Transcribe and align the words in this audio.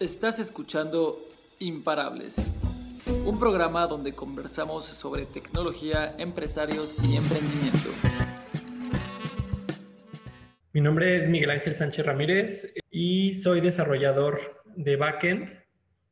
Estás 0.00 0.38
escuchando 0.38 1.18
Imparables, 1.58 2.52
un 3.26 3.36
programa 3.36 3.88
donde 3.88 4.14
conversamos 4.14 4.84
sobre 4.84 5.26
tecnología, 5.26 6.14
empresarios 6.18 6.94
y 7.02 7.16
emprendimiento. 7.16 7.88
Mi 10.72 10.80
nombre 10.80 11.16
es 11.16 11.26
Miguel 11.26 11.50
Ángel 11.50 11.74
Sánchez 11.74 12.06
Ramírez 12.06 12.72
y 12.92 13.32
soy 13.32 13.60
desarrollador 13.60 14.62
de 14.76 14.94
backend 14.94 15.50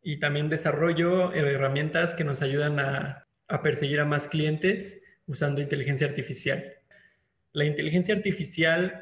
y 0.02 0.18
también 0.18 0.48
desarrollo 0.48 1.32
herramientas 1.32 2.16
que 2.16 2.24
nos 2.24 2.42
ayudan 2.42 2.80
a, 2.80 3.28
perseguir 3.62 4.00
a 4.00 4.04
más 4.04 4.26
clientes 4.26 5.00
usando 5.28 5.60
inteligencia 5.60 6.08
artificial. 6.08 6.74
La 7.52 7.64
inteligencia 7.64 8.16
artificial 8.16 9.00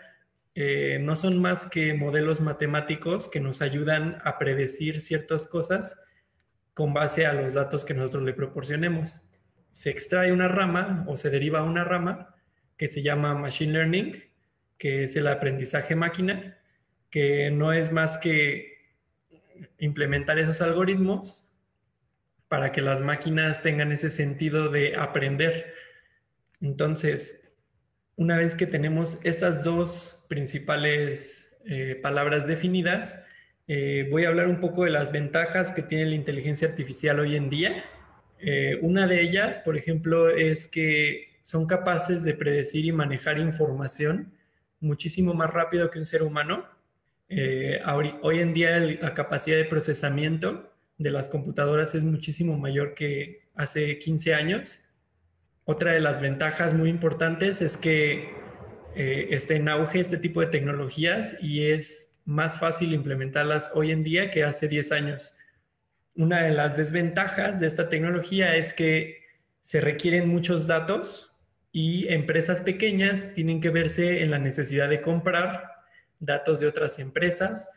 eh, 0.54 0.98
no 1.00 1.16
son 1.16 1.40
más 1.40 1.66
que 1.66 1.94
modelos 1.94 2.40
matemáticos 2.40 3.28
que 3.28 3.40
nos 3.40 3.60
ayudan 3.60 4.18
a 4.24 4.38
predecir 4.38 5.00
ciertas 5.00 5.46
cosas 5.46 6.00
con 6.74 6.94
base 6.94 7.26
a 7.26 7.32
los 7.32 7.54
datos 7.54 7.84
que 7.84 7.94
nosotros 7.94 8.22
le 8.24 8.34
proporcionemos. 8.34 9.20
Se 9.72 9.90
extrae 9.90 10.32
una 10.32 10.48
rama 10.48 11.04
o 11.08 11.16
se 11.16 11.30
deriva 11.30 11.62
una 11.62 11.84
rama 11.84 12.34
que 12.76 12.88
se 12.88 13.02
llama 13.02 13.34
Machine 13.34 13.72
Learning, 13.72 14.22
que 14.78 15.04
es 15.04 15.16
el 15.16 15.26
aprendizaje 15.26 15.96
máquina, 15.96 16.58
que 17.10 17.50
no 17.50 17.72
es 17.72 17.92
más 17.92 18.18
que 18.18 18.74
implementar 19.78 20.38
esos 20.38 20.60
algoritmos 20.60 21.48
para 22.48 22.72
que 22.72 22.82
las 22.82 23.00
máquinas 23.00 23.62
tengan 23.62 23.92
ese 23.92 24.10
sentido 24.10 24.68
de 24.68 24.96
aprender. 24.96 25.74
Entonces, 26.60 27.43
una 28.16 28.38
vez 28.38 28.54
que 28.54 28.66
tenemos 28.66 29.18
esas 29.22 29.64
dos 29.64 30.22
principales 30.28 31.56
eh, 31.66 31.98
palabras 32.02 32.46
definidas, 32.46 33.18
eh, 33.66 34.06
voy 34.10 34.24
a 34.24 34.28
hablar 34.28 34.46
un 34.46 34.60
poco 34.60 34.84
de 34.84 34.90
las 34.90 35.10
ventajas 35.10 35.72
que 35.72 35.82
tiene 35.82 36.06
la 36.06 36.14
inteligencia 36.14 36.68
artificial 36.68 37.18
hoy 37.20 37.36
en 37.36 37.50
día. 37.50 37.84
Eh, 38.38 38.78
una 38.82 39.06
de 39.06 39.22
ellas, 39.22 39.58
por 39.58 39.76
ejemplo, 39.76 40.30
es 40.30 40.66
que 40.66 41.38
son 41.42 41.66
capaces 41.66 42.24
de 42.24 42.34
predecir 42.34 42.84
y 42.84 42.92
manejar 42.92 43.38
información 43.38 44.32
muchísimo 44.80 45.34
más 45.34 45.50
rápido 45.50 45.90
que 45.90 45.98
un 45.98 46.04
ser 46.04 46.22
humano. 46.22 46.66
hoy 48.22 48.40
en 48.40 48.54
día 48.54 48.78
la 48.78 49.14
capacidad 49.14 49.56
de 49.56 49.64
procesamiento 49.64 50.70
de 50.98 51.10
las 51.10 51.28
computadoras 51.28 51.94
es 51.94 52.04
muchísimo 52.04 52.56
mayor 52.58 52.94
que 52.94 53.48
hace 53.54 53.98
15 53.98 54.34
años 54.34 54.80
otra 55.64 55.92
de 55.92 56.00
las 56.00 56.20
ventajas 56.20 56.74
muy 56.74 56.90
importantes 56.90 57.62
es 57.62 57.76
que 57.76 58.34
eh, 58.94 59.38
en 59.48 59.68
auge 59.68 60.00
este 60.00 60.18
tipo 60.18 60.40
de 60.40 60.46
tecnologías 60.46 61.36
y 61.40 61.70
es 61.70 62.12
más 62.24 62.58
fácil 62.58 62.92
implementarlas 62.92 63.70
hoy 63.74 63.90
en 63.90 64.04
día 64.04 64.30
que 64.30 64.44
hace 64.44 64.68
10 64.68 64.92
años. 64.92 65.34
Una 66.16 66.42
de 66.42 66.52
las 66.52 66.76
desventajas 66.76 67.60
de 67.60 67.66
esta 67.66 67.88
tecnología 67.88 68.56
es 68.56 68.72
que 68.72 69.22
se 69.62 69.80
requieren 69.80 70.28
muchos 70.28 70.66
datos 70.66 71.32
y 71.72 72.06
empresas 72.12 72.60
pequeñas 72.60 73.32
tienen 73.32 73.60
que 73.60 73.70
verse 73.70 74.22
en 74.22 74.30
la 74.30 74.38
necesidad 74.38 74.88
de 74.88 75.00
comprar 75.00 75.70
datos 76.20 76.60
de 76.60 76.66
otras 76.66 76.98
empresas 76.98 77.70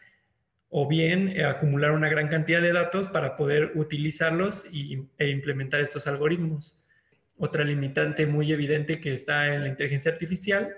o 0.69 0.87
bien 0.87 1.29
eh, 1.29 1.45
acumular 1.45 1.93
una 1.93 2.09
gran 2.09 2.27
cantidad 2.27 2.61
de 2.61 2.73
datos 2.73 3.07
para 3.07 3.35
poder 3.35 3.71
utilizarlos 3.75 4.65
e 4.71 5.29
implementar 5.29 5.79
estos 5.79 6.05
algoritmos. 6.05 6.77
Otra 7.37 7.63
limitante 7.63 8.25
muy 8.25 8.51
evidente 8.51 8.99
que 8.99 9.13
está 9.13 9.53
en 9.53 9.61
la 9.61 9.67
inteligencia 9.69 10.11
artificial 10.11 10.75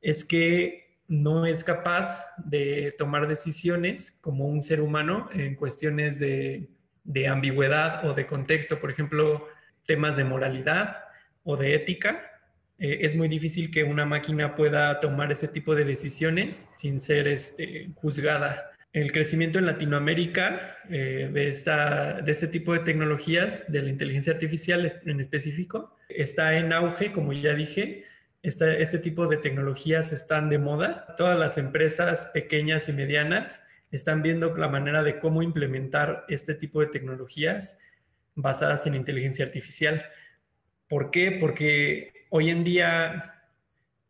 es 0.00 0.24
que 0.24 0.98
no 1.06 1.46
es 1.46 1.64
capaz 1.64 2.26
de 2.36 2.94
tomar 2.98 3.28
decisiones 3.28 4.12
como 4.20 4.46
un 4.46 4.62
ser 4.62 4.80
humano 4.80 5.28
en 5.32 5.54
cuestiones 5.54 6.18
de, 6.18 6.68
ambigüedad 7.28 8.06
o 8.06 8.14
de 8.14 8.26
contexto, 8.26 8.78
por 8.78 8.90
ejemplo, 8.90 9.46
temas 9.86 10.16
de 10.16 10.24
moralidad 10.24 10.98
o 11.44 11.56
de 11.56 11.74
ética. 11.74 12.30
Eh, 12.78 12.98
es 13.02 13.14
muy 13.16 13.28
difícil 13.28 13.70
que 13.70 13.84
una 13.84 14.04
máquina 14.04 14.54
pueda 14.54 15.00
tomar 15.00 15.32
ese 15.32 15.48
tipo 15.48 15.74
de 15.74 15.84
decisiones 15.84 16.66
sin 16.76 17.00
ser 17.00 17.26
este, 17.26 17.90
juzgada 17.96 18.70
el 18.92 19.12
crecimiento 19.12 19.58
en 19.58 19.66
Latinoamérica 19.66 20.78
eh, 20.88 21.30
de, 21.32 21.48
esta, 21.48 22.20
de 22.20 22.32
este 22.32 22.48
tipo 22.48 22.72
de 22.72 22.80
tecnologías, 22.80 23.70
de 23.70 23.82
la 23.82 23.90
inteligencia 23.90 24.32
artificial 24.32 24.90
en 25.04 25.20
específico, 25.20 25.96
está 26.08 26.56
en 26.56 26.72
auge, 26.72 27.12
como 27.12 27.32
ya 27.32 27.54
dije. 27.54 28.04
este 28.42 28.98
tipo 28.98 29.26
de 29.26 29.36
tecnologías 29.36 30.12
están 30.12 30.48
de 30.48 30.58
moda. 30.58 31.14
Todas 31.16 31.38
las 31.38 31.58
empresas 31.58 32.30
pequeñas 32.32 32.88
y 32.88 32.92
medianas 32.92 33.62
están 33.90 34.22
viendo 34.22 34.56
la 34.56 34.68
manera 34.68 35.02
de 35.02 35.18
cómo 35.18 35.42
implementar 35.42 36.24
este 36.28 36.54
tipo 36.54 36.80
de 36.80 36.86
tecnologías 36.86 37.78
basadas 38.34 38.86
en 38.86 38.94
inteligencia 38.94 39.44
artificial. 39.44 40.04
¿Por 40.88 41.10
qué? 41.10 41.36
Porque 41.40 42.12
hoy 42.30 42.50
en 42.50 42.64
día 42.64 43.34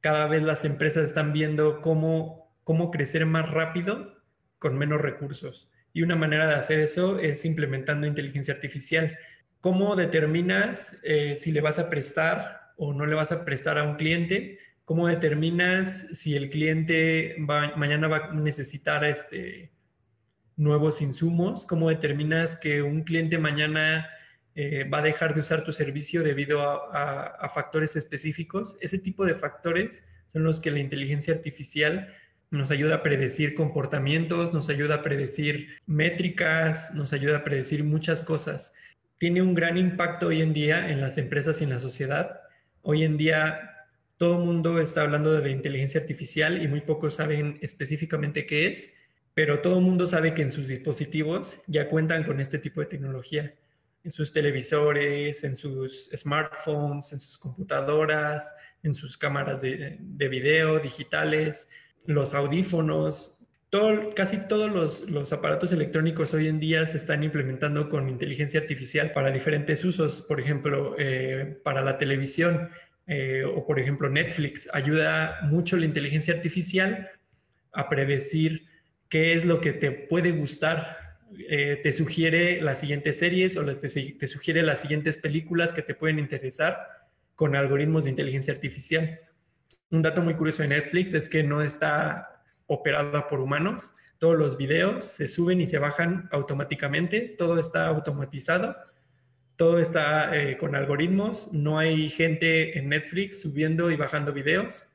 cada 0.00 0.28
vez 0.28 0.43
las 0.43 0.65
empresas 0.65 1.05
están 1.05 1.33
viendo 1.33 1.81
cómo, 1.81 2.55
cómo 2.62 2.91
crecer 2.93 3.27
más 3.27 3.50
rápido 3.50 4.18
con 4.59 4.77
menos 4.77 5.01
recursos. 5.01 5.71
Y 5.93 6.03
una 6.03 6.17
manera 6.17 6.47
de 6.47 6.55
hacer 6.55 6.81
eso 6.81 7.19
es 7.19 7.45
implementando 7.45 8.07
inteligencia 8.07 8.55
artificial. 8.55 9.19
¿Cómo 9.61 9.97
determinas 9.97 10.97
eh, 11.03 11.39
si 11.41 11.53
le 11.53 11.61
vas 11.61 11.79
a 11.79 11.91
prestar 11.91 12.73
o 12.77 12.93
no 12.93 13.07
le 13.07 13.15
vas 13.15 13.33
a 13.33 13.45
prestar 13.45 13.79
a 13.79 13.83
un 13.83 13.97
cliente? 13.97 14.59
¿Cómo 14.85 15.09
determinas 15.09 16.07
si 16.13 16.37
el 16.37 16.51
cliente 16.51 17.37
mañana 17.39 18.09
va 18.09 18.17
a 18.17 18.35
necesitar 18.35 19.05
este, 19.05 19.73
nuevos 20.57 21.03
insumos? 21.03 21.67
¿Cómo 21.67 21.89
determinas 21.89 22.57
que 22.57 22.83
un 22.83 23.03
cliente 23.03 23.39
mañana 23.39 24.09
eh, 24.55 24.85
va 24.85 24.99
a 24.99 25.03
dejar 25.03 25.35
de 25.35 25.41
usar 25.41 25.65
tu 25.65 25.73
servicio 25.73 26.23
debido 26.23 26.63
a 26.63 27.51
factores 27.53 27.97
específicos? 27.97 28.79
Ese 28.81 28.99
tipo 28.99 29.25
de 29.25 29.35
factores 29.35 30.05
son 30.27 30.45
los 30.45 30.61
que 30.61 30.71
la 30.71 30.79
inteligencia 30.79 31.35
artificial 31.35 32.15
nos 32.50 32.70
ayuda 32.70 32.97
a 32.97 33.03
predecir 33.03 33.54
comportamientos, 33.54 34.53
nos 34.53 34.69
ayuda 34.69 34.97
a 34.97 35.03
predecir 35.03 35.76
métricas, 35.86 36.94
nos 36.94 37.12
ayuda 37.12 37.38
a 37.38 37.44
predecir 37.44 37.84
muchas 37.84 38.22
cosas. 38.22 38.72
Tiene 39.19 39.42
un 39.42 39.54
gran 39.54 39.76
impacto 39.76 40.28
hoy 40.28 40.41
en 40.41 40.53
día 40.53 40.91
en 40.91 41.00
las 41.00 41.19
empresas 41.19 41.60
y 41.60 41.64
en 41.64 41.70
la 41.70 41.81
sociedad. 41.81 42.41
Hoy 42.82 43.04
en 43.04 43.16
día 43.16 43.86
todo 44.16 44.38
el 44.38 44.47
mundo 44.47 44.81
está 44.81 45.03
hablando 45.03 45.41
de 45.41 45.50
inteligencia 45.50 46.00
artificial 46.00 46.62
y 46.62 46.69
muy 46.69 46.81
pocos 46.81 47.14
saben 47.14 47.59
específicamente 47.60 48.47
qué 48.47 48.69
es, 48.69 48.92
pero 49.34 49.60
todo 49.60 49.78
el 49.78 49.84
mundo 49.84 50.06
sabe 50.06 50.34
que 50.34 50.42
en 50.42 50.50
sus 50.50 50.69
dispositivos 50.69 51.60
ya 51.66 51.88
cuentan 51.88 52.25
con 52.25 52.41
este 52.41 52.59
tipo 52.59 52.80
de 52.80 52.86
tecnología. 52.86 53.54
En 54.04 54.10
sus 54.10 54.32
televisores, 54.32 55.44
en 55.44 55.54
sus 55.54 56.10
smartphones, 56.16 57.12
en 57.12 57.20
sus 57.20 57.36
computadoras, 57.36 58.56
en 58.82 58.94
sus 58.94 59.19
cámaras 59.19 59.60
de, 59.60 59.98
de 60.00 60.28
video 60.28 60.78
digitales, 60.78 61.69
los 62.09 62.33
audífonos, 62.33 63.37
casi 64.17 64.39
todos 64.49 65.05
los, 65.07 65.33
aparatos 65.33 65.73
electrónicos 65.73 66.33
hoy 66.33 66.49
en 66.49 66.59
día 66.59 66.87
se 66.87 66.97
están 66.97 67.23
implementando 67.23 67.91
con 67.91 68.09
inteligencia 68.09 68.61
artificial 68.61 69.13
para 69.13 69.31
diferentes 69.31 69.85
usos, 69.85 70.23
por 70.23 70.41
ejemplo, 70.41 70.97
eh, 70.99 71.61
para 71.63 71.83
la 71.83 71.99
televisión 71.99 72.71
eh, 73.07 73.45
o 73.45 73.67
por 73.67 73.79
ejemplo 73.79 74.09
Netflix. 74.09 74.71
Ayuda 74.73 75.41
mucho 75.43 75.77
la 75.77 75.85
inteligencia 75.85 76.33
artificial 76.33 77.11
a 77.73 77.91
predecir 77.91 78.63
qué 79.11 79.35
es 79.35 79.45
lo 79.45 79.61
que 79.61 79.75
te 79.75 79.91
puede 79.91 80.31
gustar. 80.31 81.19
Eh, 81.51 81.79
te 81.83 81.93
sugiere 81.93 82.63
las 82.63 82.81
siguientes 82.81 83.19
series 83.19 83.59
o 83.59 83.67
te, 83.67 83.89
te 83.91 84.27
sugiere 84.27 84.63
las 84.63 84.81
siguientes 84.81 85.19
películas 85.19 85.75
que 85.75 85.83
te 85.83 85.95
pueden 85.95 86.19
interesar 86.19 86.89
con 87.35 87.55
algoritmos 87.55 88.05
de 88.05 88.11
inteligencia 88.11 88.55
artificial. 88.55 89.21
Un 89.91 90.03
dato 90.03 90.21
muy 90.21 90.34
curioso 90.34 90.62
de 90.62 90.69
Netflix 90.69 91.15
es 91.15 91.28
que 91.28 91.43
no 91.43 91.62
está 91.62 92.43
operada 92.66 93.26
por 93.28 93.41
humanos. 93.41 93.94
Todos 94.19 94.37
los 94.37 94.56
videos 94.56 95.04
se 95.04 95.28
suben 95.28 95.60
y 95.60 95.66
se 95.66 95.78
bajan 95.78 96.28
automáticamente. 96.30 97.21
Todo 97.21 97.59
está 97.59 97.86
automatizado. 97.86 98.77
Todo 99.57 99.78
está 99.78 100.36
eh, 100.36 100.59
con 100.59 100.74
algoritmos. 100.74 101.53
No 101.53 101.78
hay 101.78 102.10
gente 102.10 102.78
en 102.78 102.91
Netflix 102.91 103.41
subiendo 103.41 103.91
y 103.91 103.97
bajando 103.97 104.33
videos, 104.33 104.86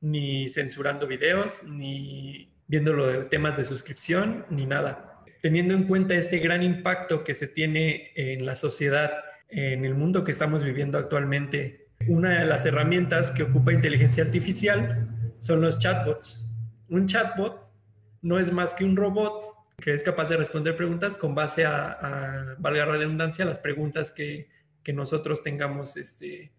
ni 0.00 0.48
censurando 0.48 1.06
videos, 1.06 1.62
ni 1.64 2.50
viendo 2.66 2.94
los 2.94 3.28
temas 3.28 3.58
de 3.58 3.64
suscripción, 3.64 4.46
ni 4.48 4.64
nada. 4.64 5.22
Teniendo 5.42 5.74
en 5.74 5.84
cuenta 5.84 6.14
este 6.14 6.38
gran 6.38 6.62
impacto 6.62 7.24
que 7.24 7.34
se 7.34 7.46
tiene 7.46 8.10
en 8.14 8.46
la 8.46 8.56
sociedad, 8.56 9.12
en 9.48 9.84
el 9.84 9.94
mundo 9.94 10.24
que 10.24 10.32
estamos 10.32 10.64
viviendo 10.64 10.98
actualmente, 10.98 11.83
una 12.08 12.40
de 12.40 12.44
las 12.44 12.66
herramientas 12.66 13.30
que 13.30 13.42
ocupa 13.42 13.72
inteligencia 13.72 14.24
artificial 14.24 15.08
son 15.40 15.60
los 15.60 15.78
chatbots. 15.78 16.44
Un 16.88 17.06
chatbot 17.06 17.70
no 18.22 18.38
es 18.38 18.52
más 18.52 18.74
que 18.74 18.84
un 18.84 18.96
robot 18.96 19.54
que 19.78 19.92
es 19.92 20.02
capaz 20.02 20.28
de 20.28 20.36
responder 20.36 20.76
preguntas 20.76 21.18
con 21.18 21.34
base 21.34 21.64
a, 21.64 22.56
valga 22.58 22.86
la 22.86 22.92
redundancia, 22.92 23.44
las 23.44 23.60
preguntas 23.60 24.12
que, 24.12 24.48
nosotros 24.92 25.42
tengamos 25.42 25.96
este, 25.96 26.52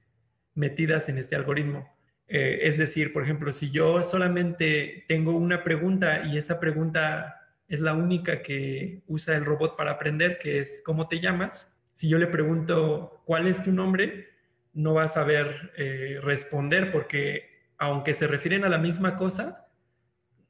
metidas 0.56 1.10
en 1.10 1.20
este 1.20 1.36
algoritmo. 1.36 1.88
Eh, 2.28 2.62
es 2.64 2.80
decir, 2.80 3.14
por 3.14 3.22
ejemplo, 3.22 3.54
si 3.54 3.70
yo 3.70 4.02
solamente 4.02 5.06
tengo 5.08 5.34
una 5.34 5.64
pregunta 5.64 6.26
y 6.26 6.40
esa 6.40 6.60
pregunta 6.60 7.36
es 7.68 7.82
la 7.82 7.94
única 7.94 8.42
que 8.42 9.04
usa 9.06 9.36
el 9.36 9.46
robot 9.46 9.78
para 9.78 9.92
aprender, 9.92 10.40
que 10.40 10.60
es 10.60 10.82
cómo 10.84 11.08
te 11.08 11.20
llamas. 11.20 11.72
Si 11.94 12.10
yo 12.10 12.18
le 12.18 12.26
pregunto 12.26 13.22
cuál 13.26 13.48
es 13.48 13.62
tu 13.62 13.72
nombre, 13.72 14.35
no 14.76 14.94
va 14.94 15.06
a 15.06 15.10
saber 15.10 15.72
eh, 15.78 16.20
responder 16.22 16.92
porque 16.92 17.56
aunque 17.78 18.14
se 18.14 18.28
refieren 18.28 18.64
a 18.64 18.70
la 18.70 18.78
misma 18.78 19.18
cosa, 19.18 19.68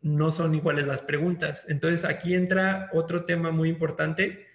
no 0.01 0.31
son 0.31 0.54
iguales 0.54 0.86
las 0.86 1.01
preguntas. 1.01 1.66
Entonces 1.69 2.04
aquí 2.04 2.36
entra 2.36 2.89
otro 2.92 3.25
tema 3.25 3.51
muy 3.51 3.69
importante, 3.69 4.45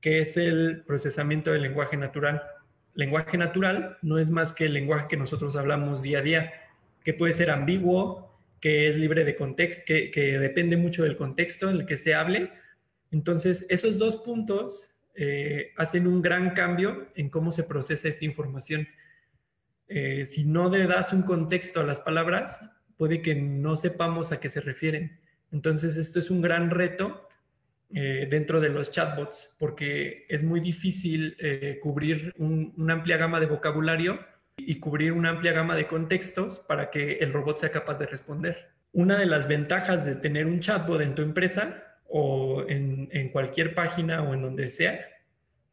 que 0.00 0.20
es 0.20 0.36
el 0.36 0.82
procesamiento 0.86 1.52
del 1.52 1.62
lenguaje 1.62 1.96
natural. 1.96 2.42
Lenguaje 2.94 3.36
natural 3.36 3.98
no 4.02 4.18
es 4.18 4.30
más 4.30 4.52
que 4.52 4.64
el 4.64 4.72
lenguaje 4.72 5.06
que 5.08 5.16
nosotros 5.16 5.54
hablamos 5.56 6.02
día 6.02 6.20
a 6.20 6.22
día, 6.22 6.52
que 7.04 7.12
puede 7.12 7.34
ser 7.34 7.50
ambiguo, 7.50 8.40
que 8.60 8.88
es 8.88 8.96
libre 8.96 9.24
de 9.24 9.36
contexto, 9.36 9.84
que, 9.86 10.38
depende 10.40 10.76
mucho 10.76 11.02
del 11.02 11.16
contexto 11.16 11.68
en 11.68 11.76
el 11.76 11.86
que 11.86 11.96
se 11.96 12.14
hable. 12.14 12.50
Entonces, 13.10 13.66
esos 13.68 13.98
dos 13.98 14.16
puntos 14.16 14.88
eh, 15.14 15.72
hacen 15.76 16.06
un 16.06 16.22
gran 16.22 16.50
cambio 16.50 17.08
en 17.14 17.28
cómo 17.28 17.52
se 17.52 17.64
procesa 17.64 18.08
esta 18.08 18.24
información. 18.24 18.88
Eh, 19.88 20.26
si 20.26 20.44
no 20.44 20.68
le 20.68 20.86
das 20.86 21.12
un 21.12 21.22
contexto 21.22 21.80
a 21.80 21.84
las 21.84 22.00
palabras, 22.00 22.60
puede 22.96 23.22
que 23.22 23.34
no 23.34 23.76
sepamos 23.76 24.32
a 24.32 24.40
qué 24.40 24.48
se 24.48 24.60
refieren. 24.60 25.20
Entonces, 25.52 25.96
esto 25.96 26.18
es 26.18 26.30
un 26.30 26.40
gran 26.40 26.70
reto 26.70 27.28
eh, 27.94 28.26
dentro 28.30 28.60
de 28.60 28.68
los 28.68 28.90
chatbots, 28.90 29.54
porque 29.58 30.26
es 30.28 30.42
muy 30.42 30.60
difícil 30.60 31.36
cubrir 31.82 32.34
una 32.36 32.94
amplia 32.94 33.16
gama 33.16 33.38
de 33.38 33.46
vocabulario 33.46 34.18
y 34.56 34.80
cubrir 34.80 35.12
una 35.12 35.30
amplia 35.30 35.52
gama 35.52 35.76
de 35.76 35.86
contextos 35.86 36.58
para 36.60 36.90
que 36.90 37.18
el 37.18 37.32
robot 37.32 37.58
sea 37.58 37.70
capaz 37.70 37.98
de 37.98 38.06
responder. 38.06 38.70
Una 38.92 39.18
de 39.18 39.26
las 39.26 39.46
ventajas 39.46 40.04
de 40.06 40.16
tener 40.16 40.46
un 40.46 40.60
chatbot 40.60 41.00
en 41.00 41.14
tu 41.14 41.22
empresa 41.22 41.82
o 42.08 42.64
en, 42.68 43.28
cualquier 43.30 43.74
página 43.74 44.22
o 44.22 44.32
en 44.32 44.42
donde 44.42 44.70
sea, 44.70 45.06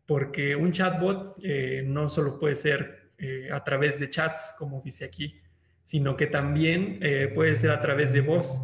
porque 0.06 0.56
un 0.56 0.72
chatbot 0.72 1.38
eh, 1.42 1.84
no 1.86 2.10
solo 2.10 2.40
puede 2.40 2.56
ser 2.56 3.03
eh, 3.24 3.50
a 3.52 3.64
través 3.64 4.00
de 4.00 4.10
chats, 4.10 4.54
como 4.58 4.82
dice 4.82 5.06
aquí, 5.06 5.40
sino 5.84 6.18
que 6.18 6.28
también 6.28 7.00
eh, 7.02 7.32
puede 7.34 7.58
ser 7.58 7.72
a 7.72 7.82
través 7.82 8.12
de 8.12 8.22
voz, 8.22 8.62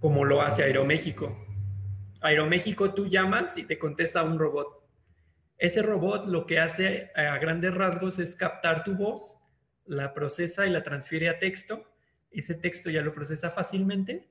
como 0.00 0.24
lo 0.24 0.42
hace 0.42 0.62
Aeroméxico. 0.62 1.36
Aeroméxico 2.20 2.94
tú 2.94 3.06
llamas 3.06 3.56
y 3.56 3.64
te 3.64 3.78
contesta 3.78 4.22
un 4.22 4.38
robot. 4.38 4.86
Ese 5.58 5.82
robot 5.82 6.26
lo 6.26 6.46
que 6.46 6.60
hace 6.60 7.10
a 7.16 7.36
grandes 7.38 7.74
rasgos 7.74 8.18
es 8.18 8.34
captar 8.34 8.84
tu 8.84 8.94
voz 8.94 9.36
la 9.86 10.12
procesa 10.12 10.66
y 10.66 10.70
la 10.70 10.82
transfiere 10.82 11.28
a 11.28 11.38
texto. 11.38 11.84
Ese 12.30 12.54
texto 12.54 12.90
ya 12.90 13.02
lo 13.02 13.14
procesa 13.14 13.50
fácilmente 13.50 14.28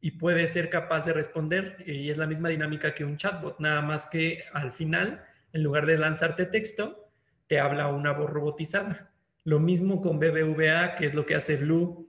y 0.00 0.12
puede 0.12 0.48
ser 0.48 0.70
capaz 0.70 1.04
de 1.04 1.12
responder. 1.12 1.84
Y 1.86 2.10
es 2.10 2.18
la 2.18 2.26
misma 2.26 2.48
dinámica 2.48 2.94
que 2.94 3.04
un 3.04 3.16
chatbot, 3.16 3.60
nada 3.60 3.82
más 3.82 4.06
que 4.06 4.44
al 4.52 4.72
final, 4.72 5.24
en 5.52 5.62
lugar 5.62 5.86
de 5.86 5.98
lanzarte 5.98 6.46
texto, 6.46 7.07
te 7.48 7.58
habla 7.58 7.88
una 7.88 8.12
voz 8.12 8.30
robotizada. 8.30 9.10
Lo 9.44 9.58
mismo 9.58 10.00
con 10.00 10.18
BBVA, 10.18 10.94
que 10.94 11.06
es 11.06 11.14
lo 11.14 11.26
que 11.26 11.34
hace 11.34 11.56
Blue. 11.56 12.08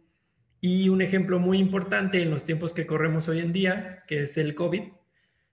Y 0.61 0.89
un 0.89 1.01
ejemplo 1.01 1.39
muy 1.39 1.57
importante 1.57 2.21
en 2.21 2.29
los 2.29 2.43
tiempos 2.43 2.73
que 2.73 2.85
corremos 2.85 3.27
hoy 3.29 3.39
en 3.39 3.53
día, 3.53 4.03
que 4.07 4.23
es 4.23 4.37
el 4.37 4.55
COVID. 4.55 4.83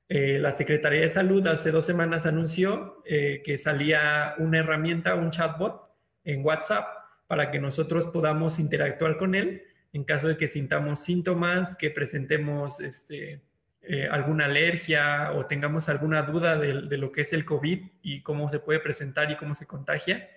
Eh, 0.09 0.39
la 0.41 0.53
Secretaría 0.53 1.01
de 1.01 1.09
Salud 1.09 1.47
hace 1.47 1.71
dos 1.71 1.87
semanas 1.87 2.27
anunció 2.27 3.03
eh, 3.07 3.43
que 3.45 3.57
salía 3.57 4.35
una 4.39 4.59
herramienta, 4.59 5.15
un 5.15 5.31
chatbot 5.31 5.91
en 6.25 6.45
WhatsApp 6.45 6.87
para 7.27 7.51
que 7.51 7.59
nosotros 7.59 8.07
podamos 8.07 8.59
interactuar 8.59 9.17
con 9.17 9.35
él 9.35 9.63
en 9.93 10.05
caso 10.05 10.29
de 10.29 10.37
que 10.37 10.47
sintamos 10.47 11.01
síntomas, 11.01 11.75
que 11.75 11.91
presentemos 11.91 12.81
este, 12.81 13.41
eh, 13.89 14.09
alguna 14.11 14.47
alergia 14.47 15.33
o 15.33 15.47
tengamos 15.47 15.89
alguna 15.89 16.23
duda 16.23 16.57
de, 16.57 16.97
lo 16.97 17.13
que 17.13 17.21
es 17.21 17.33
el 17.33 17.45
COVID 17.45 17.87
y 18.03 18.23
cómo 18.23 18.51
se 18.51 18.59
puede 18.59 18.81
presentar 18.81 19.31
y 19.31 19.37
cómo 19.37 19.55
se 19.55 19.67
contagia. 19.67 20.29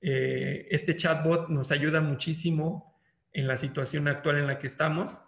Eh, 0.00 0.66
este 0.70 0.96
chatbot 0.96 1.48
nos 1.48 1.70
ayuda 1.70 2.00
muchísimo 2.00 2.98
en 3.32 3.46
la 3.46 3.56
situación 3.56 4.08
actual 4.08 4.38
en 4.38 4.48
la 4.48 4.58
que 4.58 4.66
estamos, 4.66 5.20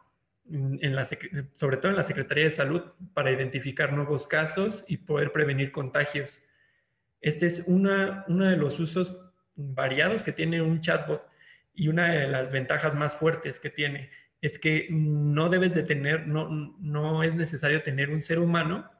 en 0.50 0.96
la, 0.96 1.06
sobre 1.52 1.76
todo 1.76 1.90
en 1.90 1.96
la 1.96 2.02
Secretaría 2.02 2.44
de 2.44 2.50
Salud, 2.50 2.82
para 3.14 3.30
identificar 3.30 3.92
nuevos 3.92 4.26
casos 4.26 4.84
y 4.88 4.96
poder 4.96 5.30
prevenir 5.30 5.70
contagios. 5.70 6.42
Este 7.20 7.46
es 7.46 7.62
una, 7.66 8.24
uno 8.26 8.46
de 8.46 8.56
los 8.56 8.80
usos 8.80 9.16
variados 9.54 10.24
que 10.24 10.32
tiene 10.32 10.60
un 10.60 10.80
chatbot 10.80 11.24
y 11.72 11.86
una 11.86 12.10
de 12.10 12.26
las 12.26 12.52
ventajas 12.52 12.94
más 12.94 13.14
fuertes 13.14 13.60
que 13.60 13.70
tiene 13.70 14.10
es 14.44 14.58
que 14.58 14.88
no 14.90 15.48
debes 15.48 15.74
de 15.74 15.84
tener, 15.84 16.26
no, 16.28 16.50
no 16.78 17.22
es 17.22 17.34
necesario 17.34 17.82
tener 17.82 18.10
un 18.10 18.20
ser 18.20 18.38
humano 18.38 18.90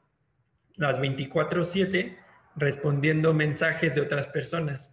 las 0.75 0.99
24/7 0.99 2.17
respondiendo 2.55 3.31
mensajes 3.31 3.93
de 3.93 4.01
otras 4.01 4.25
personas. 4.25 4.91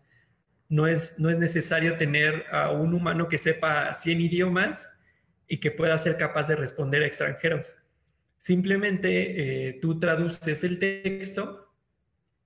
No 0.68 0.86
es, 0.86 1.18
no 1.18 1.30
es 1.30 1.38
necesario 1.38 1.96
tener 1.96 2.44
a 2.52 2.70
un 2.70 2.92
humano 2.92 3.28
que 3.28 3.38
sepa 3.38 3.94
100 3.94 4.20
idiomas 4.20 4.90
y 5.48 5.56
que 5.56 5.70
pueda 5.70 5.96
ser 5.96 6.18
capaz 6.18 6.48
de 6.48 6.56
responder 6.56 7.02
a 7.02 7.06
extranjeros. 7.06 7.78
Simplemente 8.36 9.68
eh, 9.68 9.78
tú 9.80 9.98
traduces 9.98 10.64
el 10.64 10.78
texto 10.78 11.72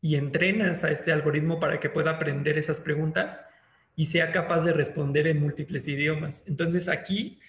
y 0.01 0.15
entrenas 0.15 0.85
a 0.85 0.93
este 0.93 1.11
algoritmo 1.11 1.59
para 1.59 1.81
que 1.81 1.91
pueda 1.91 2.13
aprender 2.13 2.57
esas 2.57 2.81
preguntas 2.81 3.45
y 3.97 4.05
sea 4.05 4.31
capaz 4.31 4.61
de 4.61 4.73
responder 4.73 5.27
en 5.27 5.41
múltiples 5.41 5.89
idiomas. 5.89 6.45
Entonces 6.47 6.89
aquí, 6.89 7.41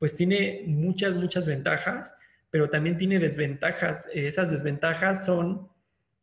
pues 0.00 0.16
tiene 0.16 0.64
muchas, 0.66 1.14
muchas 1.14 1.46
ventajas, 1.46 2.16
pero 2.50 2.70
también 2.70 2.96
tiene 2.96 3.18
desventajas. 3.18 4.08
Esas 4.14 4.50
desventajas 4.50 5.26
son 5.26 5.68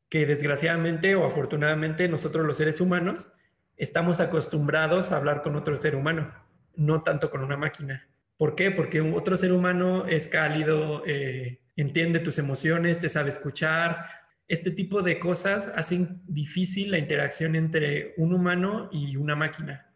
que 0.09 0.25
desgraciadamente 0.25 1.13
o 1.15 1.25
afortunadamente 1.25 2.07
nosotros 2.07 2.45
los 2.45 2.57
seres 2.57 2.81
humanos 2.81 3.31
estamos 3.77 4.19
acostumbrados 4.19 5.11
a 5.11 5.17
hablar 5.17 5.43
con 5.43 5.55
otro 5.55 5.77
ser 5.77 5.95
humano, 5.95 6.33
no 6.75 7.01
tanto 7.01 7.29
con 7.29 7.43
una 7.43 7.55
máquina. 7.55 8.09
¿Por 8.35 8.55
qué? 8.55 8.71
Porque 8.71 8.99
otro 8.99 9.37
ser 9.37 9.53
humano 9.53 10.07
es 10.07 10.27
cálido, 10.27 11.03
eh, 11.05 11.61
entiende 11.75 12.19
tus 12.19 12.39
emociones, 12.39 12.99
te 12.99 13.09
sabe 13.09 13.29
escuchar, 13.29 14.07
este 14.47 14.71
tipo 14.71 15.03
de 15.03 15.19
cosas 15.19 15.71
hacen 15.75 16.21
difícil 16.25 16.89
la 16.89 16.97
interacción 16.97 17.55
entre 17.55 18.15
un 18.17 18.33
humano 18.33 18.89
y 18.91 19.17
una 19.17 19.35
máquina. 19.35 19.86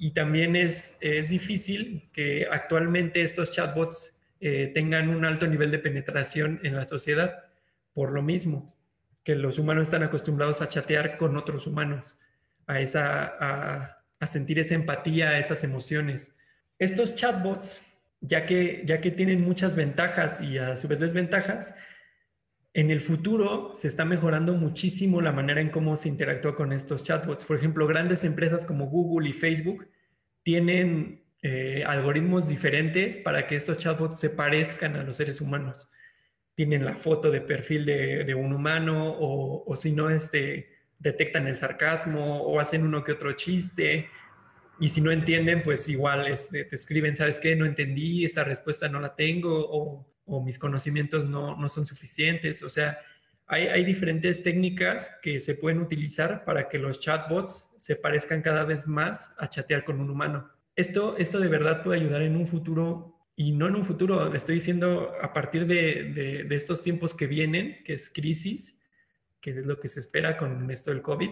Y 0.00 0.12
también 0.12 0.54
es, 0.54 0.96
es 1.00 1.28
difícil 1.28 2.08
que 2.12 2.46
actualmente 2.50 3.20
estos 3.20 3.50
chatbots 3.50 4.16
eh, 4.40 4.70
tengan 4.72 5.08
un 5.08 5.24
alto 5.24 5.48
nivel 5.48 5.72
de 5.72 5.80
penetración 5.80 6.60
en 6.62 6.76
la 6.76 6.86
sociedad, 6.86 7.46
por 7.92 8.12
lo 8.12 8.22
mismo, 8.22 8.76
que 9.24 9.34
los 9.34 9.58
humanos 9.58 9.88
están 9.88 10.04
acostumbrados 10.04 10.62
a 10.62 10.68
chatear 10.68 11.18
con 11.18 11.36
otros 11.36 11.66
humanos, 11.66 12.18
a, 12.68 12.80
esa, 12.80 13.24
a, 13.40 14.04
a 14.20 14.26
sentir 14.28 14.60
esa 14.60 14.76
empatía, 14.76 15.30
a 15.30 15.38
esas 15.40 15.64
emociones. 15.64 16.32
Estos 16.78 17.16
chatbots, 17.16 17.82
ya 18.20 18.46
que, 18.46 18.82
ya 18.84 19.00
que 19.00 19.10
tienen 19.10 19.42
muchas 19.42 19.74
ventajas 19.74 20.40
y 20.40 20.58
a 20.58 20.76
su 20.76 20.86
vez 20.86 21.00
desventajas, 21.00 21.74
en 22.78 22.92
el 22.92 23.00
futuro 23.00 23.72
se 23.74 23.88
está 23.88 24.04
mejorando 24.04 24.54
muchísimo 24.54 25.20
la 25.20 25.32
manera 25.32 25.60
en 25.60 25.68
cómo 25.68 25.96
se 25.96 26.08
interactúa 26.08 26.54
con 26.54 26.72
estos 26.72 27.02
chatbots. 27.02 27.44
Por 27.44 27.56
ejemplo, 27.56 27.88
grandes 27.88 28.22
empresas 28.22 28.64
como 28.64 28.86
Google 28.86 29.28
y 29.28 29.32
Facebook 29.32 29.88
tienen 30.44 31.24
eh, 31.42 31.82
algoritmos 31.84 32.46
diferentes 32.46 33.18
para 33.18 33.48
que 33.48 33.56
estos 33.56 33.78
chatbots 33.78 34.20
se 34.20 34.30
parezcan 34.30 34.94
a 34.94 35.02
los 35.02 35.16
seres 35.16 35.40
humanos. 35.40 35.88
Tienen 36.54 36.84
la 36.84 36.94
foto 36.94 37.32
de 37.32 37.40
perfil 37.40 37.84
de, 37.84 38.32
un 38.36 38.52
humano 38.52 39.12
o, 39.18 39.74
si 39.74 39.90
no, 39.90 40.08
este, 40.08 40.68
detectan 41.00 41.48
el 41.48 41.56
sarcasmo 41.56 42.42
o 42.42 42.60
hacen 42.60 42.84
uno 42.84 43.02
que 43.02 43.10
otro 43.10 43.32
chiste. 43.32 44.08
Y 44.78 44.90
si 44.90 45.00
no 45.00 45.10
entienden, 45.10 45.64
pues 45.64 45.88
igual 45.88 46.28
este, 46.28 46.62
te 46.62 46.76
escriben, 46.76 47.16
¿sabes 47.16 47.40
qué? 47.40 47.56
No 47.56 47.66
entendí, 47.66 48.24
esta 48.24 48.44
respuesta 48.44 48.88
no 48.88 49.00
la 49.00 49.16
tengo 49.16 50.06
o 50.28 50.42
mis 50.42 50.58
conocimientos 50.58 51.24
no, 51.24 51.56
no 51.56 51.68
son 51.68 51.86
suficientes. 51.86 52.62
O 52.62 52.68
sea, 52.68 52.98
hay, 53.46 53.66
hay, 53.68 53.82
diferentes 53.82 54.42
técnicas 54.42 55.10
que 55.22 55.40
se 55.40 55.54
pueden 55.54 55.80
utilizar 55.80 56.44
para 56.44 56.68
que 56.68 56.78
los 56.78 57.00
chatbots 57.00 57.70
se 57.78 57.96
parezcan 57.96 58.42
cada 58.42 58.64
vez 58.64 58.86
más 58.86 59.34
a 59.38 59.48
chatear 59.48 59.84
con 59.84 60.00
un 60.00 60.10
humano. 60.10 60.50
Esto, 60.76 61.16
esto 61.16 61.40
de 61.40 61.48
verdad 61.48 61.82
puede 61.82 61.98
ayudar 61.98 62.22
en 62.22 62.36
un 62.36 62.46
futuro, 62.46 63.16
y 63.34 63.52
no 63.52 63.66
en 63.68 63.76
un 63.76 63.84
futuro, 63.84 64.34
estoy 64.34 64.56
diciendo 64.56 65.12
a 65.22 65.32
partir 65.32 65.66
de, 65.66 66.12
de, 66.12 66.44
de 66.44 66.56
estos 66.56 66.82
tiempos 66.82 67.14
que 67.14 67.26
vienen, 67.26 67.82
que 67.84 67.94
es 67.94 68.10
crisis, 68.10 68.78
que 69.40 69.50
es 69.50 69.66
lo 69.66 69.80
que 69.80 69.88
se 69.88 70.00
espera 70.00 70.36
con 70.36 70.70
esto 70.70 70.90
del 70.90 71.00
COVID, 71.00 71.30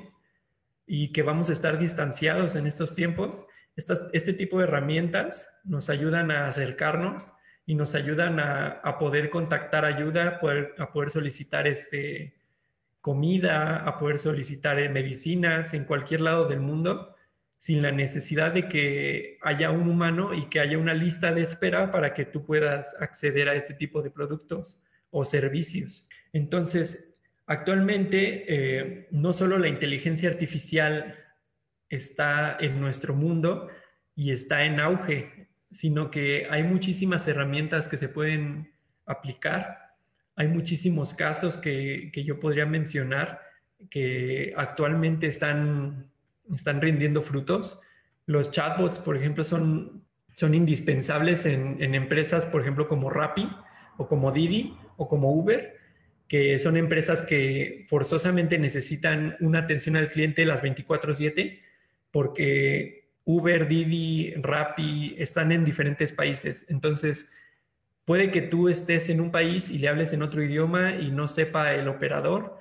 y 0.86 1.12
que 1.12 1.22
vamos 1.22 1.50
a 1.50 1.52
estar 1.52 1.78
distanciados 1.78 2.54
en 2.54 2.66
estos 2.66 2.94
tiempos. 2.94 3.44
Estas, 3.74 4.06
este 4.14 4.32
tipo 4.32 4.58
de 4.58 4.64
herramientas 4.64 5.50
nos 5.64 5.90
ayudan 5.90 6.30
a 6.30 6.46
acercarnos 6.46 7.34
y 7.66 7.74
nos 7.74 7.94
ayudan 7.96 8.38
a, 8.38 8.96
poder 8.98 9.28
contactar 9.28 9.84
ayuda, 9.84 10.40
a 10.78 10.92
poder 10.92 11.10
solicitar 11.10 11.66
este, 11.66 12.36
comida, 13.06 13.76
a 13.86 13.98
poder 13.98 14.18
solicitar 14.18 14.80
eh, 14.80 14.88
medicinas 14.88 15.74
en 15.74 15.84
cualquier 15.84 16.22
lado 16.22 16.48
del 16.48 16.58
mundo, 16.58 17.14
sin 17.56 17.80
la 17.80 17.92
necesidad 17.92 18.52
de 18.52 18.66
que 18.66 19.38
haya 19.42 19.70
un 19.70 19.88
humano 19.88 20.34
y 20.34 20.46
que 20.46 20.58
haya 20.58 20.76
una 20.76 20.92
lista 20.92 21.32
de 21.32 21.42
espera 21.42 21.92
para 21.92 22.14
que 22.14 22.24
tú 22.24 22.44
puedas 22.44 22.96
acceder 22.98 23.48
a 23.48 23.54
este 23.54 23.74
tipo 23.74 24.02
de 24.02 24.10
productos 24.10 24.80
o 25.10 25.24
servicios. 25.24 26.08
Entonces, 26.32 27.14
actualmente 27.46 28.44
eh, 28.48 29.06
no 29.12 29.32
solo 29.32 29.56
la 29.58 29.68
inteligencia 29.68 30.28
artificial 30.28 31.14
está 31.88 32.56
en 32.58 32.80
nuestro 32.80 33.14
mundo 33.14 33.68
y 34.16 34.32
está 34.32 34.64
en 34.64 34.80
auge, 34.80 35.45
sino 35.76 36.10
que 36.10 36.46
hay 36.50 36.62
muchísimas 36.62 37.28
herramientas 37.28 37.86
que 37.86 37.98
se 37.98 38.08
pueden 38.08 38.72
aplicar. 39.04 39.92
Hay 40.34 40.48
muchísimos 40.48 41.12
casos 41.12 41.58
que, 41.58 42.10
yo 42.14 42.40
podría 42.40 42.64
mencionar 42.64 43.42
que 43.90 44.54
actualmente 44.56 45.26
están, 45.26 46.10
están 46.54 46.80
rindiendo 46.80 47.20
frutos. 47.20 47.78
Los 48.24 48.50
chatbots, 48.50 48.98
por 48.98 49.18
ejemplo, 49.18 49.44
son, 49.44 50.02
son 50.34 50.54
indispensables 50.54 51.44
en, 51.44 51.82
en 51.82 51.94
empresas, 51.94 52.46
por 52.46 52.62
ejemplo, 52.62 52.88
como 52.88 53.10
Rappi 53.10 53.46
o 53.98 54.08
como 54.08 54.32
Didi 54.32 54.74
o 54.96 55.06
como 55.06 55.30
Uber, 55.30 55.76
que 56.26 56.58
son 56.58 56.78
empresas 56.78 57.20
que 57.20 57.84
forzosamente 57.90 58.58
necesitan 58.58 59.36
una 59.40 59.58
atención 59.58 59.96
al 59.96 60.08
cliente 60.08 60.46
las 60.46 60.62
24/7 60.62 61.60
porque 62.10 63.05
Uber, 63.26 63.66
Didi, 63.66 64.34
Rappi 64.36 65.16
están 65.18 65.50
en 65.50 65.64
diferentes 65.64 66.12
países. 66.12 66.64
Entonces, 66.68 67.28
puede 68.04 68.30
que 68.30 68.40
tú 68.40 68.68
estés 68.68 69.08
en 69.08 69.20
un 69.20 69.32
país 69.32 69.68
y 69.68 69.78
le 69.78 69.88
hables 69.88 70.12
en 70.12 70.22
otro 70.22 70.42
idioma 70.42 70.94
y 70.94 71.10
no 71.10 71.26
sepa 71.26 71.74
el 71.74 71.88
operador, 71.88 72.56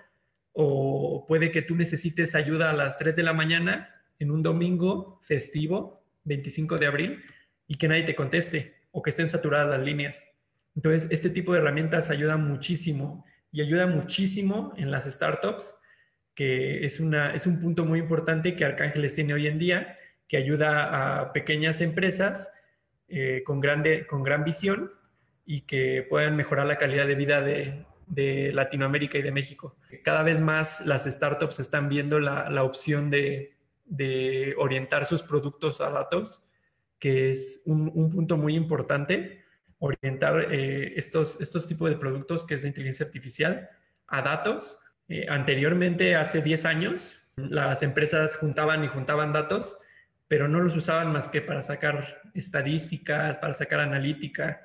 o 0.53 1.23
puede 1.27 1.51
que 1.51 1.61
tú 1.61 1.75
necesites 1.75 2.33
ayuda 2.33 2.71
a 2.71 2.73
las 2.73 2.97
3 2.97 3.15
de 3.15 3.23
la 3.23 3.33
mañana 3.33 3.93
en 4.17 4.31
un 4.31 4.41
domingo 4.41 5.19
festivo, 5.21 6.03
25 6.23 6.79
de 6.79 6.87
abril, 6.87 7.23
y 7.67 7.75
que 7.75 7.87
nadie 7.87 8.03
te 8.03 8.15
conteste 8.15 8.73
o 8.91 9.03
que 9.03 9.11
estén 9.11 9.29
saturadas 9.29 9.69
las 9.69 9.85
líneas. 9.85 10.25
Entonces, 10.75 11.07
este 11.11 11.29
tipo 11.29 11.53
de 11.53 11.59
herramientas 11.59 12.09
ayuda 12.09 12.37
muchísimo 12.37 13.23
y 13.51 13.61
ayuda 13.61 13.85
muchísimo 13.85 14.73
en 14.77 14.89
las 14.89 15.05
startups, 15.05 15.75
que 16.33 16.85
es, 16.85 16.99
una, 16.99 17.35
es 17.35 17.45
un 17.45 17.59
punto 17.59 17.85
muy 17.85 17.99
importante 17.99 18.55
que 18.55 18.65
Arcángeles 18.65 19.13
tiene 19.13 19.35
hoy 19.35 19.47
en 19.47 19.59
día, 19.59 19.97
que 20.27 20.37
ayuda 20.37 21.21
a 21.21 21.33
pequeñas 21.33 21.81
empresas 21.81 22.51
eh, 23.07 23.43
con, 23.45 23.59
grande, 23.59 24.07
con 24.07 24.23
gran 24.23 24.43
visión 24.43 24.91
y 25.45 25.61
que 25.61 26.05
puedan 26.09 26.35
mejorar 26.35 26.65
la 26.65 26.77
calidad 26.77 27.07
de 27.07 27.15
vida 27.15 27.41
de, 27.41 27.85
Latinoamérica 28.53 29.17
y 29.17 29.23
de 29.23 29.31
México. 29.31 29.75
Cada 30.03 30.21
vez 30.21 30.39
más 30.39 30.85
las 30.85 31.05
startups 31.05 31.59
están 31.59 31.89
viendo 31.89 32.19
la, 32.19 32.49
la 32.51 32.63
opción 32.63 33.09
de, 33.09 33.55
de, 33.85 34.53
orientar 34.57 35.05
sus 35.05 35.23
productos 35.23 35.81
a 35.81 35.89
datos, 35.89 36.47
que 36.99 37.31
es 37.31 37.61
un, 37.65 37.91
un 37.93 38.11
punto 38.11 38.37
muy 38.37 38.55
importante 38.55 39.45
orientar 39.79 40.51
eh, 40.51 40.93
estos, 40.95 41.39
estos 41.41 41.67
tipos 41.67 41.89
de 41.89 41.97
productos 41.97 42.45
que 42.45 42.55
es 42.55 42.61
de 42.61 42.69
inteligencia 42.69 43.05
artificial 43.05 43.69
a 44.07 44.21
datos. 44.21 44.79
Eh, 45.07 45.25
anteriormente, 45.29 46.15
hace 46.15 46.41
10 46.41 46.65
años, 46.65 47.17
las 47.35 47.83
empresas 47.83 48.37
juntaban 48.37 48.83
y 48.83 48.87
juntaban 48.87 49.33
datos, 49.33 49.77
pero 50.27 50.47
no 50.47 50.59
los 50.61 50.75
usaban 50.75 51.11
más 51.11 51.29
que 51.29 51.41
para 51.41 51.61
sacar 51.61 52.21
estadísticas, 52.33 53.37
para 53.37 53.53
sacar 53.53 53.79
analítica. 53.79 54.61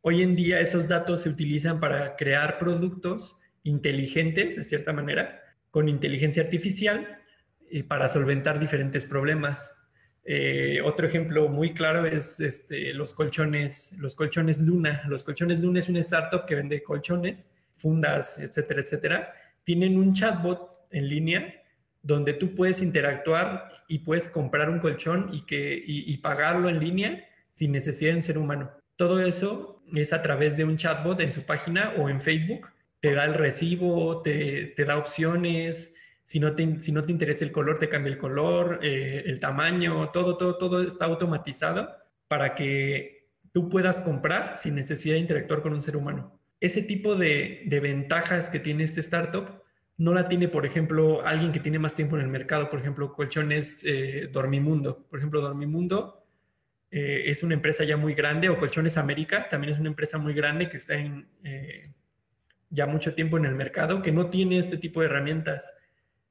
Hoy 0.00 0.22
en 0.22 0.34
día 0.34 0.60
esos 0.60 0.88
datos 0.88 1.22
se 1.22 1.28
utilizan 1.28 1.78
para 1.78 2.16
crear 2.16 2.58
productos 2.58 3.36
inteligentes, 3.62 4.56
de 4.56 4.64
cierta 4.64 4.92
manera, 4.92 5.40
con 5.70 5.88
inteligencia 5.88 6.42
artificial 6.42 7.18
y 7.70 7.84
para 7.84 8.08
solventar 8.08 8.58
diferentes 8.58 9.04
problemas. 9.04 9.72
Eh, 10.24 10.80
otro 10.84 11.06
ejemplo 11.06 11.48
muy 11.48 11.74
claro 11.74 12.04
es 12.06 12.38
este, 12.40 12.92
los 12.92 13.14
colchones, 13.14 13.96
los 13.98 14.14
colchones 14.14 14.60
Luna. 14.60 15.02
Los 15.08 15.24
colchones 15.24 15.60
Luna 15.60 15.78
es 15.78 15.88
una 15.88 16.00
startup 16.00 16.44
que 16.44 16.56
vende 16.56 16.82
colchones, 16.82 17.50
fundas, 17.76 18.38
etcétera, 18.38 18.82
etcétera. 18.82 19.32
Tienen 19.64 19.96
un 19.96 20.12
chatbot 20.12 20.86
en 20.90 21.08
línea 21.08 21.54
donde 22.02 22.34
tú 22.34 22.54
puedes 22.54 22.82
interactuar 22.82 23.71
y 23.88 24.00
puedes 24.00 24.28
comprar 24.28 24.70
un 24.70 24.78
colchón 24.78 25.30
y, 25.32 25.46
que, 25.46 25.82
y, 25.86 26.16
pagarlo 26.18 26.68
en 26.68 26.80
línea 26.80 27.28
sin 27.50 27.72
necesidad 27.72 28.14
de 28.14 28.22
ser 28.22 28.38
humano. 28.38 28.70
Todo 28.96 29.20
eso 29.20 29.82
es 29.94 30.12
a 30.12 30.22
través 30.22 30.56
de 30.56 30.64
un 30.64 30.76
chatbot 30.76 31.20
en 31.20 31.32
su 31.32 31.44
página 31.44 31.94
o 31.98 32.08
en 32.08 32.20
Facebook. 32.20 32.68
Te 33.00 33.12
da 33.12 33.24
el 33.24 33.34
recibo, 33.34 34.22
te, 34.22 34.74
te 34.76 34.84
da 34.84 34.96
opciones, 34.96 35.94
si 36.24 36.40
no 36.40 36.54
te, 36.54 36.80
si 36.80 36.92
no 36.92 37.02
te 37.02 37.12
interesa 37.12 37.44
el 37.44 37.52
color, 37.52 37.78
te 37.78 37.88
cambia 37.88 38.12
el 38.12 38.18
color, 38.18 38.78
eh, 38.82 39.24
el 39.26 39.40
tamaño, 39.40 40.10
todo, 40.10 40.36
todo, 40.36 40.56
todo 40.56 40.82
está 40.82 41.06
automatizado 41.06 41.90
para 42.28 42.54
que 42.54 43.28
tú 43.52 43.68
puedas 43.68 44.00
comprar 44.00 44.56
sin 44.56 44.74
necesidad 44.74 45.14
de 45.14 45.20
interactuar 45.20 45.62
con 45.62 45.72
un 45.72 45.82
ser 45.82 45.96
humano. 45.96 46.40
Ese 46.60 46.82
tipo 46.82 47.16
de, 47.16 47.62
de 47.66 47.80
ventajas 47.80 48.48
que 48.48 48.60
tiene 48.60 48.84
este 48.84 49.00
startup 49.00 49.61
no 50.02 50.12
la 50.12 50.28
tiene, 50.28 50.48
por 50.48 50.66
ejemplo, 50.66 51.24
alguien 51.24 51.52
que 51.52 51.60
tiene 51.60 51.78
más 51.78 51.94
tiempo 51.94 52.16
en 52.16 52.22
el 52.22 52.28
mercado, 52.28 52.68
por 52.68 52.80
ejemplo, 52.80 53.12
Colchones 53.12 53.84
eh, 53.84 54.28
Dormimundo. 54.32 55.06
Por 55.08 55.20
ejemplo, 55.20 55.40
Dormimundo 55.40 56.26
eh, 56.90 57.22
es 57.26 57.44
una 57.44 57.54
empresa 57.54 57.84
ya 57.84 57.96
muy 57.96 58.12
grande, 58.14 58.48
o 58.48 58.58
Colchones 58.58 58.96
América 58.96 59.48
también 59.48 59.74
es 59.74 59.78
una 59.78 59.90
empresa 59.90 60.18
muy 60.18 60.34
grande 60.34 60.68
que 60.68 60.76
está 60.76 60.94
en, 60.94 61.28
ya 62.68 62.86
mucho 62.86 63.14
tiempo 63.14 63.36
en 63.36 63.44
el 63.44 63.54
mercado, 63.54 64.02
que 64.02 64.10
no 64.10 64.28
tiene 64.28 64.58
este 64.58 64.76
tipo 64.76 65.00
de 65.00 65.06
herramientas 65.06 65.72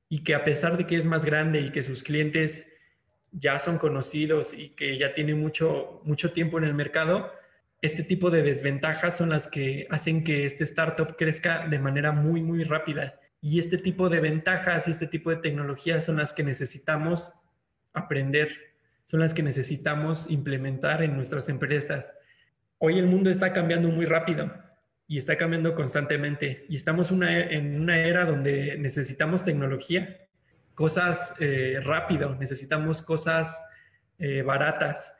y 0.09 0.25
que 0.25 0.35
a 0.35 0.43
pesar 0.43 0.75
de 0.75 0.85
que 0.85 0.97
es 0.97 1.05
más 1.05 1.23
grande 1.23 1.61
y 1.61 1.71
que 1.71 1.81
sus 1.81 2.03
clientes 2.03 2.69
ya 3.31 3.57
son 3.57 3.77
conocidos 3.77 4.53
y 4.53 4.71
que 4.71 4.97
ya 4.97 5.13
tiene 5.13 5.33
mucho, 5.33 6.01
mucho 6.03 6.33
tiempo 6.33 6.57
en 6.57 6.65
el 6.65 6.73
mercado, 6.73 7.31
este 7.81 8.03
tipo 8.03 8.29
de 8.29 8.43
desventajas 8.43 9.15
son 9.15 9.29
las 9.29 9.47
que 9.47 9.87
hacen 9.89 10.25
que 10.25 10.45
este 10.45 10.65
startup 10.65 11.15
crezca 11.15 11.67
de 11.69 11.79
manera 11.79 12.11
muy, 12.11 12.43
muy 12.43 12.65
rápida. 12.65 13.20
Y 13.41 13.60
este 13.60 13.77
tipo 13.77 14.07
de 14.07 14.19
ventajas 14.19 14.88
y 14.88 14.91
este 14.91 15.07
tipo 15.07 15.31
de 15.31 15.38
tecnologías 15.38 16.05
son 16.05 16.17
las 16.17 16.31
que 16.31 16.43
necesitamos 16.43 17.33
aprender, 17.91 18.55
son 19.05 19.19
las 19.19 19.33
que 19.33 19.43
necesitamos 19.43 20.29
implementar 20.29 21.03
en 21.03 21.15
nuestras 21.15 21.50
empresas. 21.50 22.13
Hoy 22.77 23.00
el 23.00 23.07
mundo 23.07 23.29
está 23.29 23.51
cambiando 23.51 23.89
muy 23.89 24.05
rápido 24.05 24.53
y 25.07 25.17
está 25.17 25.38
cambiando 25.38 25.75
constantemente. 25.75 26.65
Y 26.69 26.75
estamos 26.75 27.12
en 27.12 27.81
una 27.81 28.00
era 28.00 28.25
donde 28.25 28.77
necesitamos 28.77 29.43
tecnología, 29.43 30.19
cosas 30.74 31.33
eh, 31.39 31.79
rápido, 31.83 32.36
necesitamos 32.39 33.01
cosas 33.01 33.65
eh, 34.19 34.41
baratas. 34.41 35.13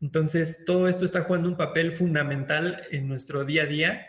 Entonces, 0.00 0.64
todo 0.64 0.88
esto 0.88 1.04
está 1.04 1.22
jugando 1.22 1.48
un 1.48 1.56
papel 1.56 1.92
fundamental 1.92 2.82
en 2.90 3.08
nuestro 3.08 3.44
día 3.44 3.62
a 3.62 3.66
día. 3.66 4.06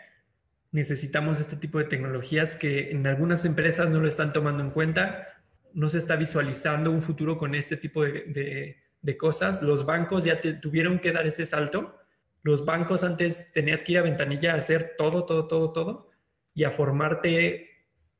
Necesitamos 0.72 1.40
este 1.40 1.56
tipo 1.56 1.78
de 1.78 1.84
tecnologías 1.84 2.56
que 2.56 2.90
en 2.90 3.06
algunas 3.06 3.44
empresas 3.44 3.90
no 3.90 4.00
lo 4.00 4.08
están 4.08 4.32
tomando 4.32 4.62
en 4.62 4.70
cuenta. 4.70 5.28
No 5.72 5.88
se 5.88 5.98
está 5.98 6.16
visualizando 6.16 6.90
un 6.90 7.00
futuro 7.00 7.38
con 7.38 7.54
este 7.54 7.76
tipo 7.76 8.04
de, 8.04 8.76
de 9.00 9.16
cosas. 9.16 9.62
Los 9.62 9.84
bancos 9.84 10.24
ya 10.24 10.40
tuvieron 10.60 10.98
que 10.98 11.12
dar 11.12 11.26
ese 11.26 11.46
salto 11.46 12.00
los 12.42 12.64
bancos 12.64 13.04
antes 13.04 13.52
tenías 13.52 13.82
que 13.82 13.92
ir 13.92 13.98
a 13.98 14.02
ventanilla 14.02 14.54
a 14.54 14.56
hacer 14.56 14.94
todo, 14.96 15.24
todo, 15.26 15.46
todo, 15.46 15.72
todo 15.72 16.10
y 16.54 16.64
a 16.64 16.70
formarte 16.70 17.68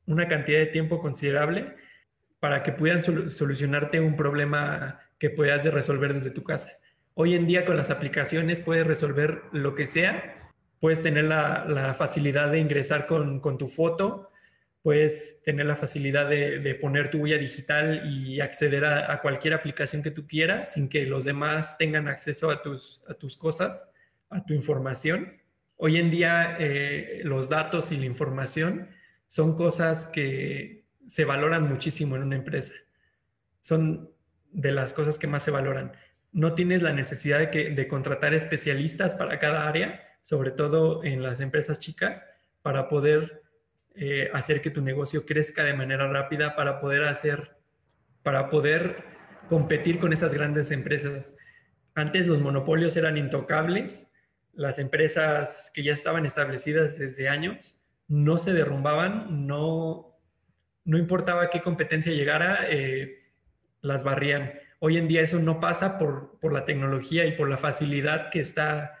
una 0.05 0.27
cantidad 0.27 0.59
de 0.59 0.67
tiempo 0.67 0.99
considerable 0.99 1.75
para 2.39 2.63
que 2.63 2.71
pudieran 2.71 3.01
solucionarte 3.01 3.99
un 3.99 4.15
problema 4.15 4.99
que 5.17 5.29
puedas 5.29 5.65
resolver 5.65 6.13
desde 6.13 6.31
tu 6.31 6.43
casa. 6.43 6.71
Hoy 7.13 7.35
en 7.35 7.45
día 7.45 7.65
con 7.65 7.77
las 7.77 7.89
aplicaciones 7.89 8.59
puedes 8.59 8.85
resolver 8.85 9.43
lo 9.51 9.75
que 9.75 9.85
sea, 9.85 10.40
puedes 10.81 11.01
tener 11.01 11.23
la, 11.23 11.95
facilidad 11.97 12.51
de 12.51 12.59
ingresar 12.59 13.07
con, 13.07 13.57
tu 13.57 13.69
foto, 13.69 14.29
puedes 14.81 15.41
tener 15.43 15.65
la 15.65 15.77
facilidad 15.77 16.27
de, 16.27 16.77
poner 16.81 17.09
tu 17.09 17.19
huella 17.19 17.37
digital 17.37 18.01
y 18.05 18.41
acceder 18.41 18.83
a, 18.83 19.13
a, 19.13 19.21
cualquier 19.21 19.53
aplicación 19.53 20.03
que 20.03 20.11
tú 20.11 20.27
quieras 20.27 20.73
sin 20.73 20.89
que 20.89 21.05
los 21.05 21.23
demás 21.23 21.77
tengan 21.77 22.09
acceso 22.09 22.49
a 22.49 22.61
tus, 22.61 23.01
a 23.07 23.13
tus 23.13 23.37
cosas 23.37 23.87
a 24.31 24.45
tu 24.45 24.53
información. 24.53 25.37
Hoy 25.75 25.97
en 25.97 26.09
día 26.09 26.55
eh, 26.59 27.21
los 27.23 27.49
datos 27.49 27.91
y 27.91 27.97
la 27.97 28.05
información 28.05 28.89
son 29.27 29.55
cosas 29.55 30.05
que 30.07 30.85
se 31.07 31.25
valoran 31.25 31.67
muchísimo 31.67 32.15
en 32.15 32.23
una 32.23 32.37
empresa. 32.37 32.73
Son 33.59 34.09
de 34.51 34.71
las 34.71 34.93
cosas 34.93 35.19
que 35.19 35.27
más 35.27 35.43
se 35.43 35.51
valoran. 35.51 35.91
No 36.31 36.55
tienes 36.55 36.81
la 36.81 36.93
necesidad 36.93 37.39
de, 37.39 37.49
que, 37.49 37.69
de 37.71 37.87
contratar 37.87 38.33
especialistas 38.33 39.15
para 39.15 39.37
cada 39.37 39.67
área, 39.67 40.10
sobre 40.21 40.51
todo 40.51 41.03
en 41.03 41.23
las 41.23 41.39
empresas 41.39 41.79
chicas, 41.79 42.25
para 42.61 42.89
poder 42.89 43.41
eh, 43.95 44.29
hacer 44.33 44.61
que 44.61 44.69
tu 44.69 44.81
negocio 44.81 45.25
crezca 45.25 45.63
de 45.63 45.73
manera 45.73 46.07
rápida, 46.07 46.55
para 46.55 46.79
poder 46.79 47.03
hacer, 47.03 47.57
para 48.23 48.49
poder 48.49 49.03
competir 49.47 49.99
con 49.99 50.13
esas 50.13 50.33
grandes 50.33 50.71
empresas. 50.71 51.35
Antes 51.95 52.27
los 52.27 52.39
monopolios 52.39 52.95
eran 52.97 53.17
intocables 53.17 54.07
las 54.53 54.79
empresas 54.79 55.71
que 55.73 55.83
ya 55.83 55.93
estaban 55.93 56.25
establecidas 56.25 56.97
desde 56.97 57.29
años 57.29 57.77
no 58.07 58.37
se 58.37 58.53
derrumbaban, 58.53 59.47
no, 59.47 60.19
no 60.83 60.97
importaba 60.97 61.49
qué 61.49 61.61
competencia 61.61 62.11
llegara, 62.11 62.65
eh, 62.69 63.23
las 63.81 64.03
barrían. 64.03 64.51
Hoy 64.79 64.97
en 64.97 65.07
día 65.07 65.21
eso 65.21 65.39
no 65.39 65.61
pasa 65.61 65.97
por, 65.97 66.37
la 66.51 66.65
tecnología 66.65 67.25
y 67.25 67.37
por 67.37 67.49
la 67.49 67.57
facilidad 67.57 68.29
que 68.29 68.41
está, 68.41 69.00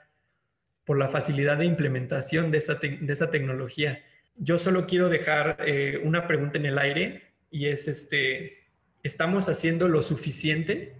por 0.91 0.97
la 0.97 1.07
facilidad 1.07 1.55
de 1.55 1.63
implementación 1.63 2.51
de 2.51 2.57
esta, 2.57 2.75
de 2.75 3.13
esta 3.13 3.31
tecnología. 3.31 4.03
Yo 4.35 4.57
solo 4.57 4.85
quiero 4.87 5.07
dejar 5.07 5.55
eh, 5.65 6.01
una 6.03 6.27
pregunta 6.27 6.57
en 6.57 6.65
el 6.65 6.77
aire 6.77 7.31
y 7.49 7.67
es, 7.67 7.87
este, 7.87 8.67
¿estamos 9.01 9.47
haciendo 9.47 9.87
lo 9.87 10.01
suficiente 10.01 10.99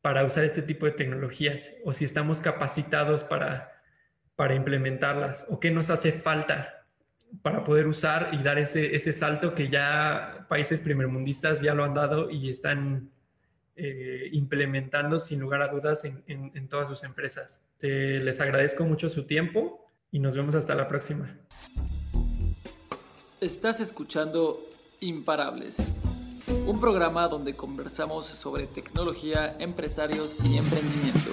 para 0.00 0.24
usar 0.24 0.42
este 0.42 0.62
tipo 0.62 0.84
de 0.84 0.90
tecnologías? 0.90 1.72
¿O 1.84 1.92
si 1.92 2.04
estamos 2.04 2.40
capacitados 2.40 3.22
para, 3.22 3.70
para 4.34 4.56
implementarlas? 4.56 5.46
¿O 5.48 5.60
qué 5.60 5.70
nos 5.70 5.90
hace 5.90 6.10
falta 6.10 6.88
para 7.40 7.62
poder 7.62 7.86
usar 7.86 8.30
y 8.32 8.42
dar 8.42 8.58
ese, 8.58 8.96
ese 8.96 9.12
salto 9.12 9.54
que 9.54 9.68
ya 9.68 10.44
países 10.48 10.80
primermundistas 10.80 11.62
ya 11.62 11.72
lo 11.72 11.84
han 11.84 11.94
dado 11.94 12.30
y 12.30 12.50
están 12.50 13.12
eh, 13.82 14.28
implementando 14.32 15.18
sin 15.18 15.40
lugar 15.40 15.62
a 15.62 15.68
dudas 15.68 16.04
en, 16.04 16.22
en, 16.26 16.68
todas 16.68 16.86
sus 16.86 17.02
empresas. 17.02 17.64
les 17.80 18.38
agradezco 18.38 18.84
mucho 18.84 19.08
su 19.08 19.24
tiempo 19.24 19.88
y 20.10 20.18
nos 20.18 20.36
vemos 20.36 20.54
hasta 20.54 20.74
la 20.74 20.86
próxima. 20.86 21.34
Estás 23.40 23.80
escuchando 23.80 24.60
Imparables, 25.00 25.90
un 26.66 26.78
programa 26.78 27.26
donde 27.28 27.56
conversamos 27.56 28.26
sobre 28.26 28.66
tecnología, 28.66 29.56
empresarios 29.58 30.36
y 30.44 30.58
emprendimiento. 30.58 31.30